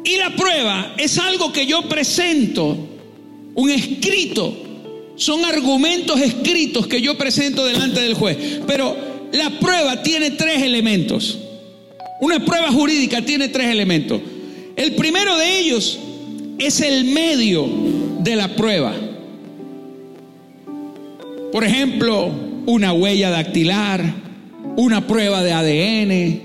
[0.05, 2.77] Y la prueba es algo que yo presento,
[3.55, 4.57] un escrito,
[5.17, 8.61] son argumentos escritos que yo presento delante del juez.
[8.67, 8.97] Pero
[9.33, 11.39] la prueba tiene tres elementos.
[12.21, 14.21] Una prueba jurídica tiene tres elementos.
[14.77, 15.99] El primero de ellos
[16.59, 17.69] es el medio
[18.21, 18.95] de la prueba.
[21.53, 22.31] Por ejemplo,
[22.67, 24.05] una huella dactilar,
[24.77, 26.41] una prueba de ADN,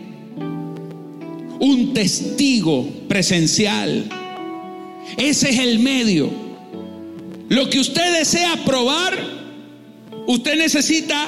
[1.60, 4.06] un testigo presencial.
[5.18, 6.30] Ese es el medio.
[7.50, 9.18] Lo que usted desea probar,
[10.28, 11.28] usted necesita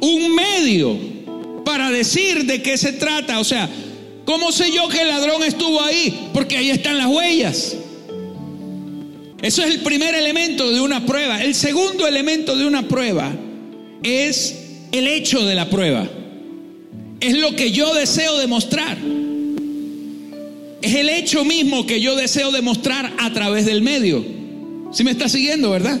[0.00, 1.15] un medio
[1.66, 3.40] para decir de qué se trata.
[3.40, 3.68] O sea,
[4.24, 6.30] ¿cómo sé yo que el ladrón estuvo ahí?
[6.32, 7.76] Porque ahí están las huellas.
[9.42, 11.42] Eso es el primer elemento de una prueba.
[11.42, 13.34] El segundo elemento de una prueba
[14.04, 14.54] es
[14.92, 16.08] el hecho de la prueba.
[17.18, 18.96] Es lo que yo deseo demostrar.
[20.82, 24.24] Es el hecho mismo que yo deseo demostrar a través del medio.
[24.92, 26.00] Si me está siguiendo, verdad?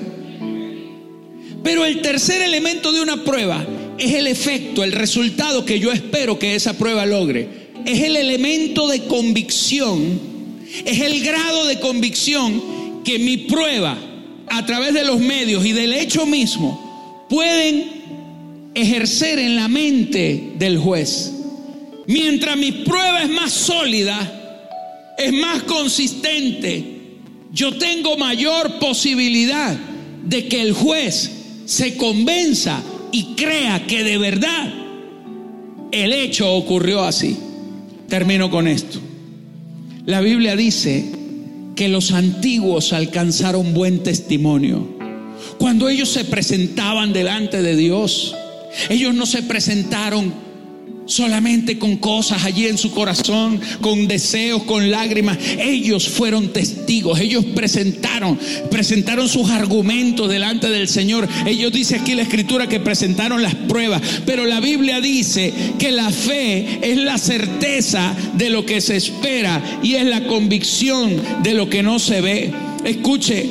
[1.64, 3.66] Pero el tercer elemento de una prueba
[3.98, 7.66] es el efecto, el resultado que yo espero que esa prueba logre.
[7.84, 10.20] Es el elemento de convicción,
[10.84, 13.96] es el grado de convicción que mi prueba
[14.48, 20.78] a través de los medios y del hecho mismo pueden ejercer en la mente del
[20.78, 21.32] juez.
[22.06, 26.84] Mientras mi prueba es más sólida, es más consistente,
[27.52, 29.76] yo tengo mayor posibilidad
[30.24, 31.30] de que el juez
[31.64, 32.82] se convenza
[33.16, 34.74] y crea que de verdad
[35.90, 37.34] el hecho ocurrió así.
[38.10, 39.00] Termino con esto.
[40.04, 41.12] La Biblia dice
[41.74, 44.98] que los antiguos alcanzaron buen testimonio.
[45.56, 48.34] Cuando ellos se presentaban delante de Dios,
[48.90, 50.34] ellos no se presentaron
[51.06, 55.38] solamente con cosas allí en su corazón, con deseos, con lágrimas.
[55.58, 58.38] Ellos fueron testigos, ellos presentaron,
[58.70, 61.28] presentaron sus argumentos delante del Señor.
[61.46, 66.10] Ellos dice aquí la escritura que presentaron las pruebas, pero la Biblia dice que la
[66.10, 71.68] fe es la certeza de lo que se espera y es la convicción de lo
[71.68, 72.52] que no se ve.
[72.84, 73.50] Escuche,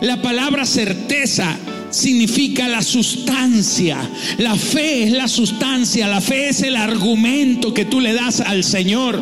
[0.00, 1.58] la palabra certeza
[1.94, 4.10] significa la sustancia.
[4.38, 8.64] La fe es la sustancia, la fe es el argumento que tú le das al
[8.64, 9.20] Señor.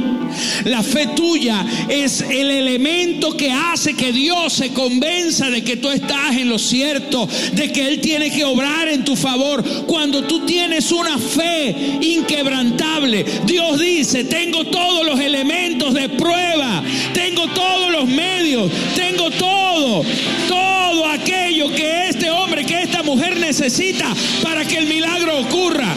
[0.64, 5.90] La fe tuya es el elemento que hace que Dios se convenza de que tú
[5.90, 9.62] estás en lo cierto, de que Él tiene que obrar en tu favor.
[9.86, 16.82] Cuando tú tienes una fe inquebrantable, Dios dice, tengo todos los elementos de prueba,
[17.12, 20.04] tengo todos los medios, tengo todo,
[20.48, 25.94] todo aquello que este hombre que esta mujer necesita para que el milagro ocurra.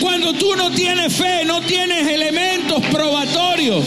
[0.00, 3.84] Cuando tú no tienes fe, no tienes elementos probatorios.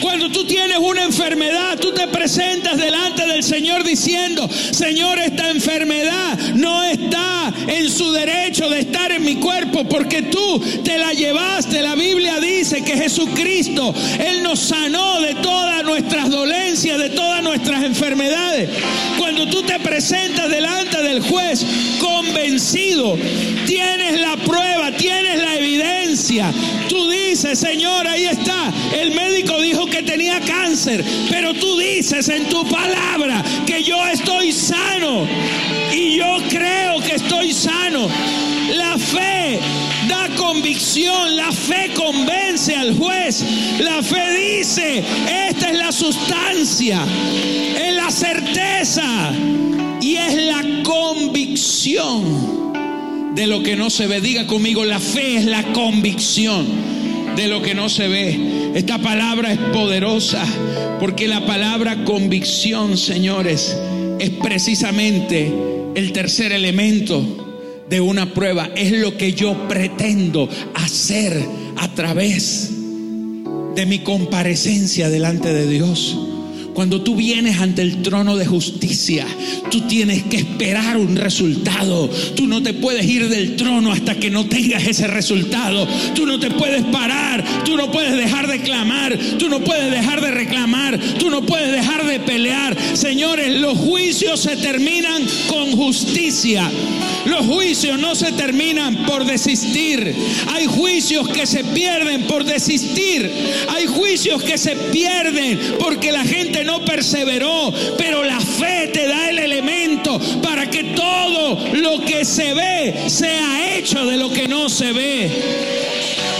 [0.00, 6.38] Cuando tú tienes una enfermedad, tú te presentas delante del Señor diciendo, Señor, esta enfermedad
[6.54, 11.82] no está en su derecho de estar en mi cuerpo porque tú te la llevaste.
[11.82, 17.82] La Biblia dice que Jesucristo, Él nos sanó de todas nuestras dolencias, de todas nuestras
[17.84, 18.70] enfermedades.
[19.18, 21.64] Cuando tú te presentas delante del juez
[22.00, 23.16] convencido,
[23.66, 26.07] tienes la prueba, tienes la evidencia.
[26.88, 28.72] Tú dices, Señor, ahí está.
[28.92, 34.50] El médico dijo que tenía cáncer, pero tú dices en tu palabra que yo estoy
[34.50, 35.26] sano
[35.92, 38.08] y yo creo que estoy sano.
[38.74, 39.60] La fe
[40.08, 43.44] da convicción, la fe convence al juez,
[43.78, 45.04] la fe dice,
[45.48, 47.00] esta es la sustancia,
[47.78, 49.32] es la certeza
[50.00, 52.67] y es la convicción
[53.38, 54.20] de lo que no se ve.
[54.20, 56.66] Diga conmigo, la fe es la convicción
[57.36, 58.72] de lo que no se ve.
[58.74, 60.44] Esta palabra es poderosa
[60.98, 63.78] porque la palabra convicción, señores,
[64.18, 65.52] es precisamente
[65.94, 68.70] el tercer elemento de una prueba.
[68.74, 71.40] Es lo que yo pretendo hacer
[71.76, 72.72] a través
[73.76, 76.18] de mi comparecencia delante de Dios.
[76.78, 79.26] Cuando tú vienes ante el trono de justicia,
[79.68, 82.08] tú tienes que esperar un resultado.
[82.36, 85.88] Tú no te puedes ir del trono hasta que no tengas ese resultado.
[86.14, 90.20] Tú no te puedes parar, tú no puedes dejar de clamar, tú no puedes dejar
[90.20, 92.76] de reclamar, tú no puedes dejar de pelear.
[92.94, 96.70] Señores, los juicios se terminan con justicia.
[97.26, 100.14] Los juicios no se terminan por desistir.
[100.54, 103.30] Hay juicios que se pierden por desistir.
[103.68, 107.72] Hay juicios que se pierden porque la gente no perseveró.
[107.96, 113.76] Pero la fe te da el elemento para que todo lo que se ve sea
[113.76, 115.30] hecho de lo que no se ve.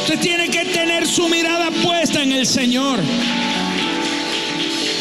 [0.03, 3.01] Usted tiene que tener su mirada puesta en el Señor.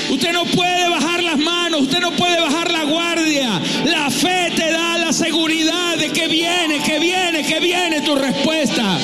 [0.10, 3.62] Usted no puede bajar las manos, usted no puede bajar la guardia.
[3.86, 8.98] La fe te da la seguridad de que viene, que viene, que viene tu respuesta.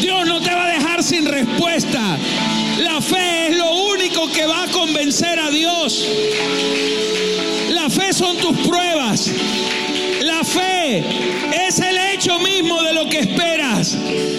[0.00, 2.18] Dios no te va a dejar sin respuesta.
[2.78, 6.06] La fe es lo único que va a convencer a Dios.
[7.70, 9.30] La fe son tus pruebas.
[10.22, 11.04] La fe
[11.66, 13.96] es el hecho mismo de lo que esperas.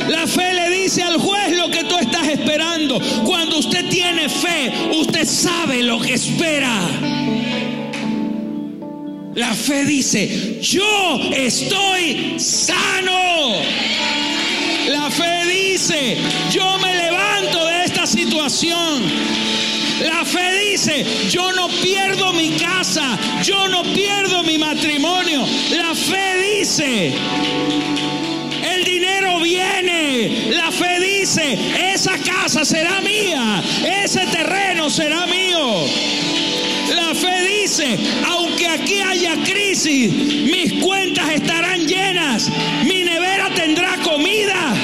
[0.09, 2.99] La fe le dice al juez lo que tú estás esperando.
[3.23, 6.81] Cuando usted tiene fe, usted sabe lo que espera.
[9.35, 13.53] La fe dice, yo estoy sano.
[14.87, 16.17] La fe dice,
[16.51, 17.44] yo me levanto
[18.35, 25.45] La fe dice, yo no pierdo mi casa, yo no pierdo mi matrimonio.
[25.71, 27.13] La fe dice,
[28.61, 30.51] el dinero viene.
[30.51, 31.57] La fe dice,
[31.93, 33.63] esa casa será mía,
[34.03, 35.85] ese terreno será mío.
[36.93, 42.49] La fe dice, aunque aquí haya crisis, mis cuentas estarán llenas,
[42.83, 44.75] mi nevera tendrá comida.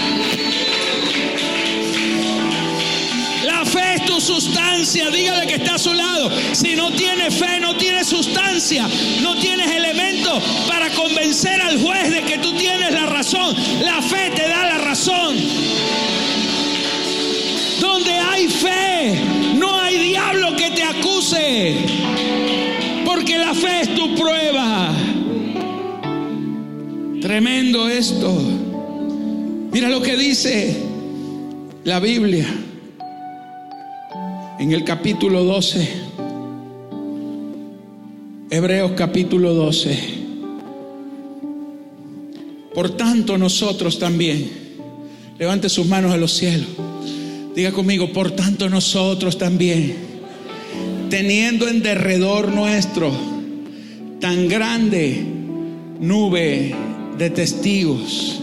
[4.21, 6.31] Sustancia, dígale que está a su lado.
[6.53, 8.87] Si no tienes fe, no tienes sustancia,
[9.21, 13.55] no tienes elementos para convencer al juez de que tú tienes la razón.
[13.83, 15.35] La fe te da la razón.
[17.79, 19.19] Donde hay fe,
[19.55, 21.75] no hay diablo que te acuse.
[23.05, 24.93] Porque la fe es tu prueba.
[27.21, 28.41] Tremendo esto.
[29.71, 30.75] Mira lo que dice
[31.83, 32.47] la Biblia
[34.61, 35.89] en el capítulo 12.
[38.51, 39.99] Hebreos capítulo 12.
[42.75, 44.51] Por tanto nosotros también,
[45.39, 46.67] levante sus manos a los cielos,
[47.55, 49.95] diga conmigo, por tanto nosotros también,
[51.09, 53.11] teniendo en derredor nuestro
[54.19, 55.25] tan grande
[55.99, 56.75] nube
[57.17, 58.39] de testigos,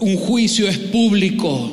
[0.00, 1.70] un juicio es público,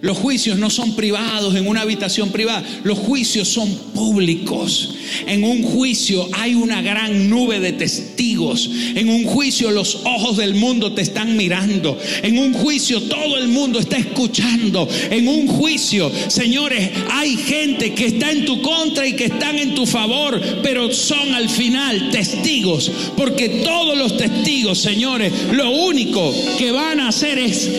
[0.00, 4.94] Los juicios no son privados en una habitación privada, los juicios son públicos.
[5.26, 8.70] En un juicio hay una gran nube de testigos.
[8.94, 11.98] En un juicio los ojos del mundo te están mirando.
[12.22, 14.88] En un juicio todo el mundo está escuchando.
[15.10, 19.74] En un juicio, señores, hay gente que está en tu contra y que están en
[19.74, 22.90] tu favor, pero son al final testigos.
[23.16, 27.70] Porque todos los testigos, señores, lo único que van a hacer es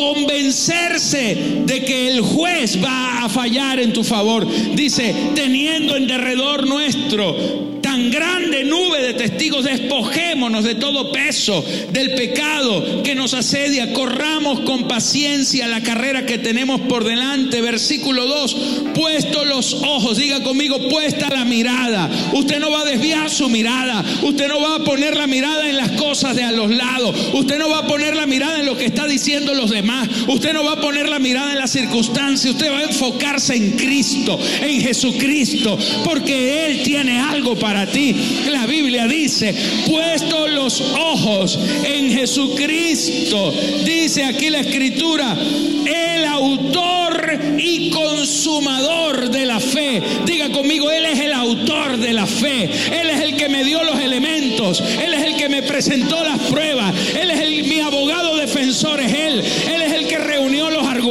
[0.00, 4.46] convencerse de que el juez va a fallar en tu favor.
[4.74, 12.14] Dice, teniendo en derredor nuestro tan grande nube de testigos, despojémonos de todo peso, del
[12.14, 17.60] pecado que nos asedia, corramos con paciencia la carrera que tenemos por delante.
[17.60, 18.56] Versículo 2,
[18.94, 22.08] puesto los ojos, diga conmigo, puesta la mirada.
[22.32, 25.76] Usted no va a desviar su mirada, usted no va a poner la mirada en
[25.76, 28.76] las cosas de a los lados, usted no va a poner la mirada en lo
[28.76, 30.08] que está diciendo los demás.
[30.28, 33.72] Usted no va a poner la mirada en las circunstancias, usted va a enfocarse en
[33.72, 38.14] Cristo, en Jesucristo, porque Él tiene algo para ti.
[38.50, 39.54] La Biblia dice,
[39.86, 43.54] puesto los ojos en Jesucristo,
[43.84, 45.36] dice aquí la escritura,
[45.86, 47.00] el autor
[47.58, 50.02] y consumador de la fe.
[50.24, 52.64] Diga conmigo, Él es el autor de la fe.
[52.64, 54.80] Él es el que me dio los elementos.
[54.80, 56.94] Él es el que me presentó las pruebas.
[57.20, 59.42] Él es el, mi abogado defensor, es Él.
[59.72, 59.79] Él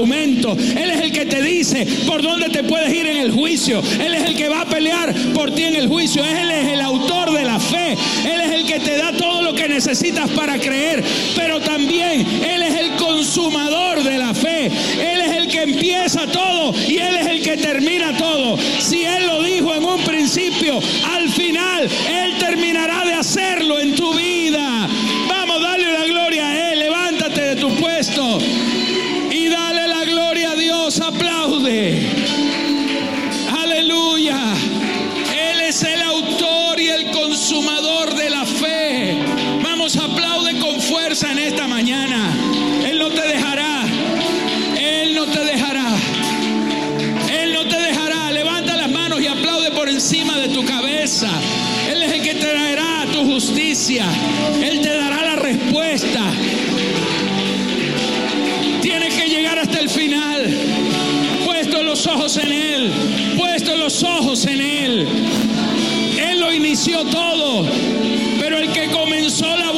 [0.06, 3.82] Él es el que te dice por dónde te puedes ir en el juicio.
[4.00, 6.24] Él es el que va a pelear por ti en el juicio.
[6.24, 7.98] Él es el autor de la fe.
[8.26, 11.04] Él es el que te da todo lo que necesitas para creer.
[11.36, 14.68] Pero también Él es el consumador de la fe.
[14.68, 18.58] Él es el que empieza todo y Él es el que termina todo.
[18.80, 20.80] Si Él lo dijo en un principio,
[21.14, 24.69] al final Él terminará de hacerlo en tu vida.
[56.20, 56.32] Respuesta.
[58.82, 60.48] Tienes que llegar hasta el final.
[61.46, 62.92] Puesto los ojos en Él.
[63.38, 65.08] Puesto los ojos en Él.
[66.20, 67.66] Él lo inició todo.
[68.40, 69.69] Pero el que comenzó la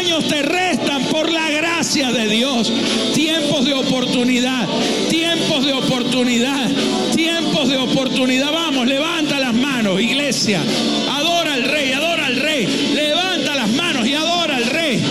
[0.00, 2.72] años te restan por la gracia de Dios.
[3.14, 4.66] Tiempos de oportunidad,
[5.10, 6.70] tiempos de oportunidad,
[7.14, 8.50] tiempos de oportunidad.
[8.50, 10.62] Vamos, levanta las manos, iglesia.
[11.10, 12.92] Adora al rey, adora al rey.
[12.94, 15.02] Levanta las manos y adora al rey.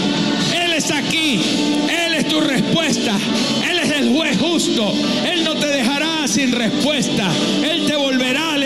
[0.56, 1.40] Él está aquí.
[2.06, 3.16] Él es tu respuesta.
[3.70, 4.92] Él es el juez justo.
[5.32, 7.32] Él no te dejará sin respuesta.
[7.64, 8.58] Él te volverá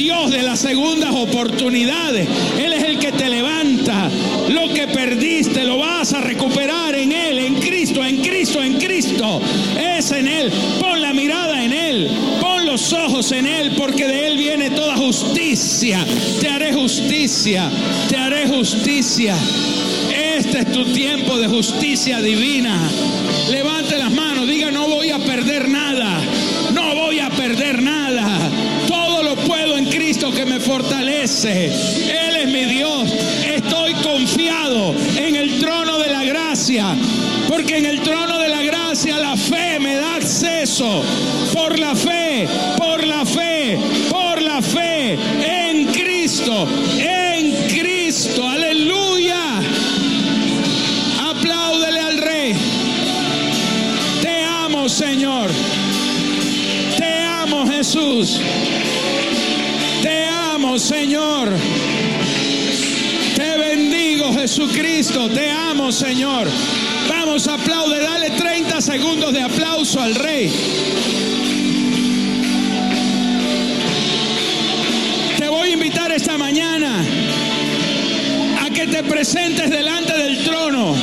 [0.00, 2.26] Dios de las segundas oportunidades.
[2.58, 4.08] Él es el que te levanta.
[4.48, 9.42] Lo que perdiste lo vas a recuperar en Él, en Cristo, en Cristo, en Cristo.
[9.78, 10.50] Es en Él.
[10.80, 12.10] Pon la mirada en Él.
[12.40, 16.02] Pon los ojos en Él, porque de Él viene toda justicia.
[16.40, 17.70] Te haré justicia.
[18.08, 19.36] Te haré justicia.
[20.38, 22.90] Este es tu tiempo de justicia divina.
[23.50, 23.89] Levante
[30.82, 31.66] fortalece.
[31.66, 33.10] Él es mi Dios.
[33.44, 36.96] Estoy confiado en el trono de la gracia.
[37.48, 41.02] Porque en el trono de la gracia la fe me da acceso.
[41.52, 43.78] Por la fe, por la fe,
[44.08, 45.18] por la fe
[45.68, 46.66] en Cristo,
[46.98, 48.48] en Cristo.
[48.48, 49.60] Aleluya.
[51.30, 52.54] Apláudele al Rey.
[54.22, 55.50] Te amo, Señor.
[56.96, 58.40] Te amo, Jesús.
[60.80, 61.50] Señor.
[63.36, 65.28] Te bendigo, Jesucristo.
[65.28, 66.48] Te amo, Señor.
[67.08, 68.00] Vamos, aplaude.
[68.00, 70.50] Dale 30 segundos de aplauso al Rey.
[75.36, 77.04] Te voy a invitar esta mañana
[78.62, 80.96] a que te presentes delante del trono.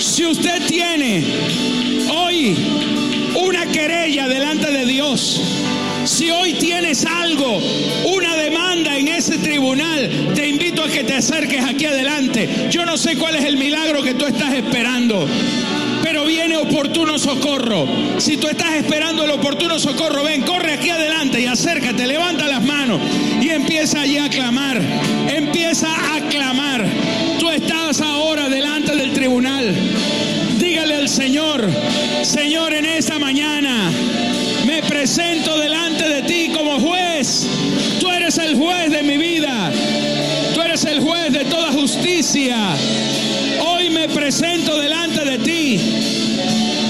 [0.00, 1.24] Si usted tiene
[2.10, 2.56] hoy
[3.36, 5.40] una querella delante de Dios,
[6.04, 7.60] si hoy tienes algo,
[8.06, 8.25] una
[8.76, 12.68] demanda en ese tribunal, te invito a que te acerques aquí adelante.
[12.70, 15.26] Yo no sé cuál es el milagro que tú estás esperando,
[16.02, 17.86] pero viene oportuno socorro.
[18.18, 22.62] Si tú estás esperando el oportuno socorro, ven, corre aquí adelante y acércate, levanta las
[22.64, 23.00] manos
[23.40, 24.80] y empieza allí a clamar.
[25.28, 26.86] Empieza a clamar.
[27.38, 29.74] Tú estás ahora delante del tribunal.
[30.58, 31.70] Dígale al Señor,
[32.22, 33.90] Señor, en esta mañana
[34.96, 37.46] presento delante de ti como juez.
[38.00, 39.70] Tú eres el juez de mi vida.
[40.54, 42.56] Tú eres el juez de toda justicia.
[43.60, 45.80] Hoy me presento delante de ti.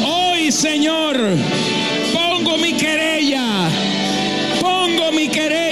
[0.07, 1.18] Hoy, Señor,
[2.12, 3.68] pongo mi querella.
[4.61, 5.65] Pongo mi querella.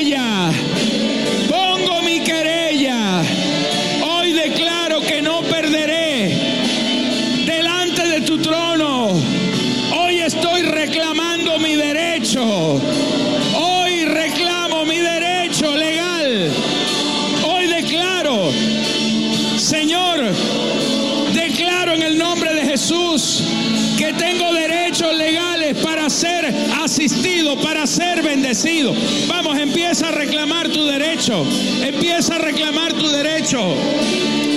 [27.62, 28.94] Para ser bendecido.
[29.26, 31.44] Vamos, empieza a reclamar tu derecho.
[31.82, 33.74] Empieza a reclamar tu derecho.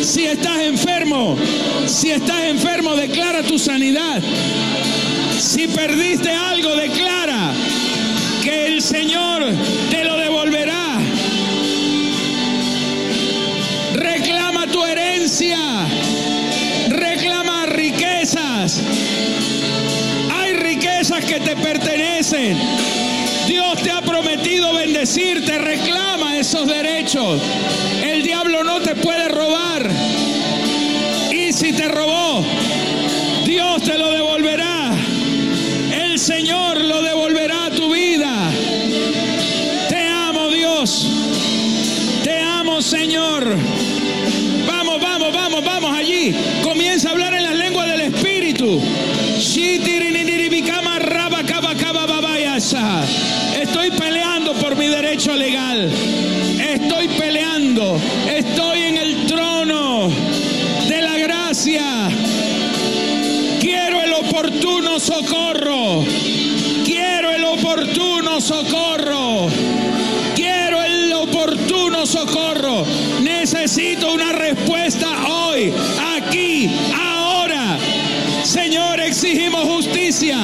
[0.02, 1.36] Si estás enfermo,
[1.86, 4.22] si estás enfermo, declara tu sanidad.
[5.38, 7.52] Si perdiste algo, declara
[8.43, 9.43] que el Señor
[9.89, 11.00] te lo devolverá.
[13.93, 15.86] Reclama tu herencia.
[21.08, 22.58] Riquezas que te pertenecen.
[23.47, 25.58] Dios te ha prometido bendecirte.
[25.58, 27.41] Reclama esos derechos.
[28.03, 29.89] El diablo no te puede robar.
[31.32, 32.43] Y si te robó,
[33.45, 34.91] Dios te lo devolverá.
[35.93, 38.51] El Señor lo devolverá a tu vida.
[39.89, 41.08] Te amo Dios.
[42.24, 43.55] Te amo Señor.
[55.18, 55.91] Derecho legal.
[56.59, 57.99] Estoy peleando.
[58.30, 60.09] Estoy en el trono
[60.88, 62.09] de la gracia.
[63.59, 66.05] Quiero el oportuno socorro.
[66.86, 69.47] Quiero el oportuno socorro.
[70.36, 72.86] Quiero el oportuno socorro.
[73.22, 75.74] Necesito una respuesta hoy,
[76.15, 77.80] aquí, ahora.
[78.43, 80.38] Señor, exigimos justicia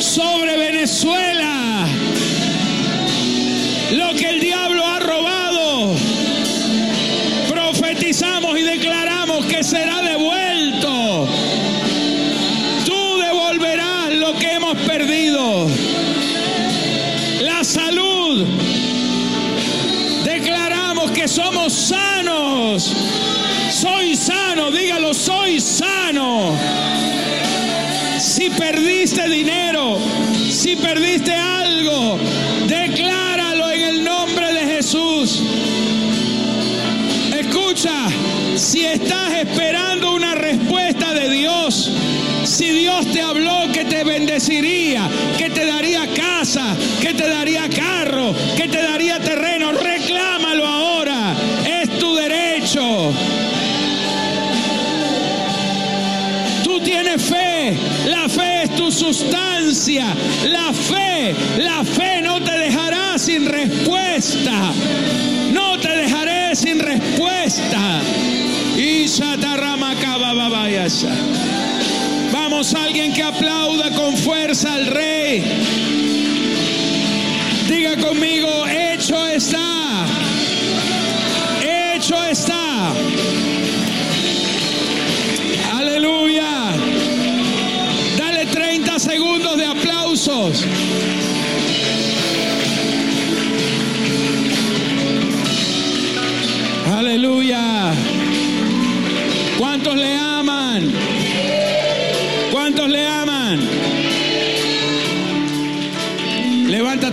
[0.00, 1.86] sobre Venezuela.
[21.36, 22.94] Somos sanos.
[23.70, 26.56] Soy sano, dígalo, soy sano.
[28.18, 29.98] Si perdiste dinero,
[30.50, 32.18] si perdiste algo,
[32.66, 35.42] decláralo en el nombre de Jesús.
[37.38, 38.08] Escucha,
[38.56, 41.90] si estás esperando una respuesta de Dios,
[42.44, 45.06] si Dios te habló que te bendeciría,
[45.36, 49.18] que te daría casa, que te daría carro, que te daría
[58.76, 60.14] tu sustancia,
[60.44, 64.72] la fe, la fe no te dejará sin respuesta,
[65.52, 68.00] no te dejaré sin respuesta.
[72.32, 75.42] Vamos, alguien que aplauda con fuerza al rey.
[77.68, 79.75] Diga conmigo, hecho está,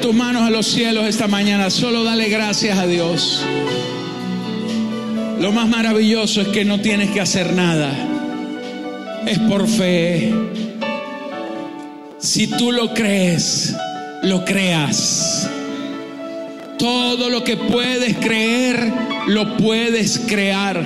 [0.03, 3.41] tus manos a los cielos esta mañana, solo dale gracias a Dios.
[5.39, 7.95] Lo más maravilloso es que no tienes que hacer nada.
[9.25, 10.33] Es por fe.
[12.19, 13.73] Si tú lo crees,
[14.23, 15.49] lo creas.
[16.77, 18.91] Todo lo que puedes creer,
[19.27, 20.83] lo puedes crear.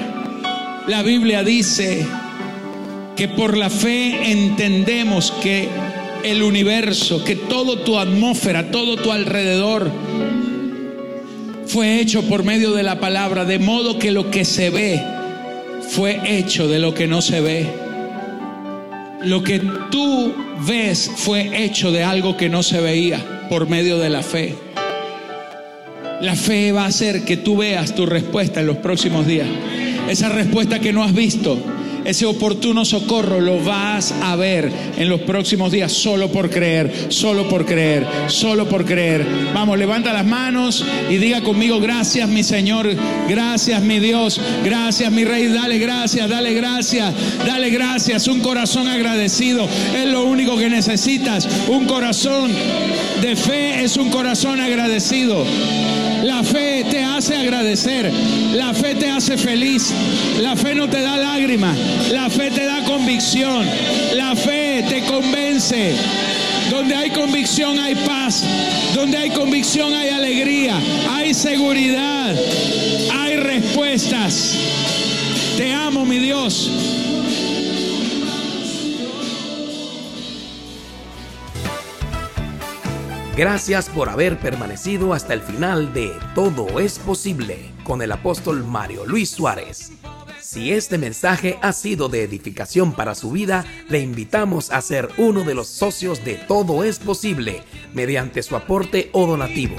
[0.86, 2.06] La Biblia dice
[3.16, 5.68] que por la fe entendemos que
[6.24, 9.92] el universo, que todo tu atmósfera, todo tu alrededor
[11.68, 15.02] fue hecho por medio de la palabra, de modo que lo que se ve
[15.90, 17.68] fue hecho de lo que no se ve.
[19.24, 19.60] Lo que
[19.92, 20.34] tú
[20.66, 24.56] ves fue hecho de algo que no se veía por medio de la fe.
[26.22, 29.48] La fe va a hacer que tú veas tu respuesta en los próximos días.
[30.10, 31.60] Esa respuesta que no has visto,
[32.08, 37.50] ese oportuno socorro lo vas a ver en los próximos días solo por creer, solo
[37.50, 39.26] por creer, solo por creer.
[39.54, 42.90] Vamos, levanta las manos y diga conmigo, gracias mi Señor,
[43.28, 47.14] gracias mi Dios, gracias mi Rey, dale gracias, dale gracias,
[47.46, 52.52] dale gracias, un corazón agradecido es lo único que necesitas, un corazón
[53.22, 55.46] de fe es un corazón agradecido.
[56.28, 58.12] La fe te hace agradecer,
[58.54, 59.94] la fe te hace feliz,
[60.42, 61.78] la fe no te da lágrimas,
[62.12, 63.66] la fe te da convicción,
[64.14, 65.96] la fe te convence.
[66.70, 68.44] Donde hay convicción hay paz,
[68.94, 70.78] donde hay convicción hay alegría,
[71.10, 72.36] hay seguridad,
[73.14, 74.58] hay respuestas.
[75.56, 76.97] Te amo, mi Dios.
[83.38, 89.06] Gracias por haber permanecido hasta el final de Todo es posible con el apóstol Mario
[89.06, 89.92] Luis Suárez.
[90.42, 95.44] Si este mensaje ha sido de edificación para su vida, le invitamos a ser uno
[95.44, 97.62] de los socios de Todo es posible
[97.94, 99.76] mediante su aporte o donativo.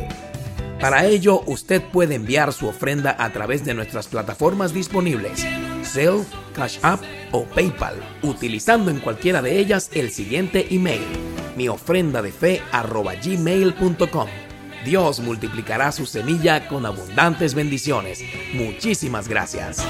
[0.81, 5.45] Para ello, usted puede enviar su ofrenda a través de nuestras plataformas disponibles,
[5.85, 6.25] Zelle,
[6.55, 7.03] Cash App
[7.33, 11.03] o PayPal, utilizando en cualquiera de ellas el siguiente email
[11.59, 14.29] mi ofrenda de fe arroba gmail.com.
[14.85, 18.23] Dios multiplicará su semilla con abundantes bendiciones.
[18.55, 19.85] Muchísimas gracias.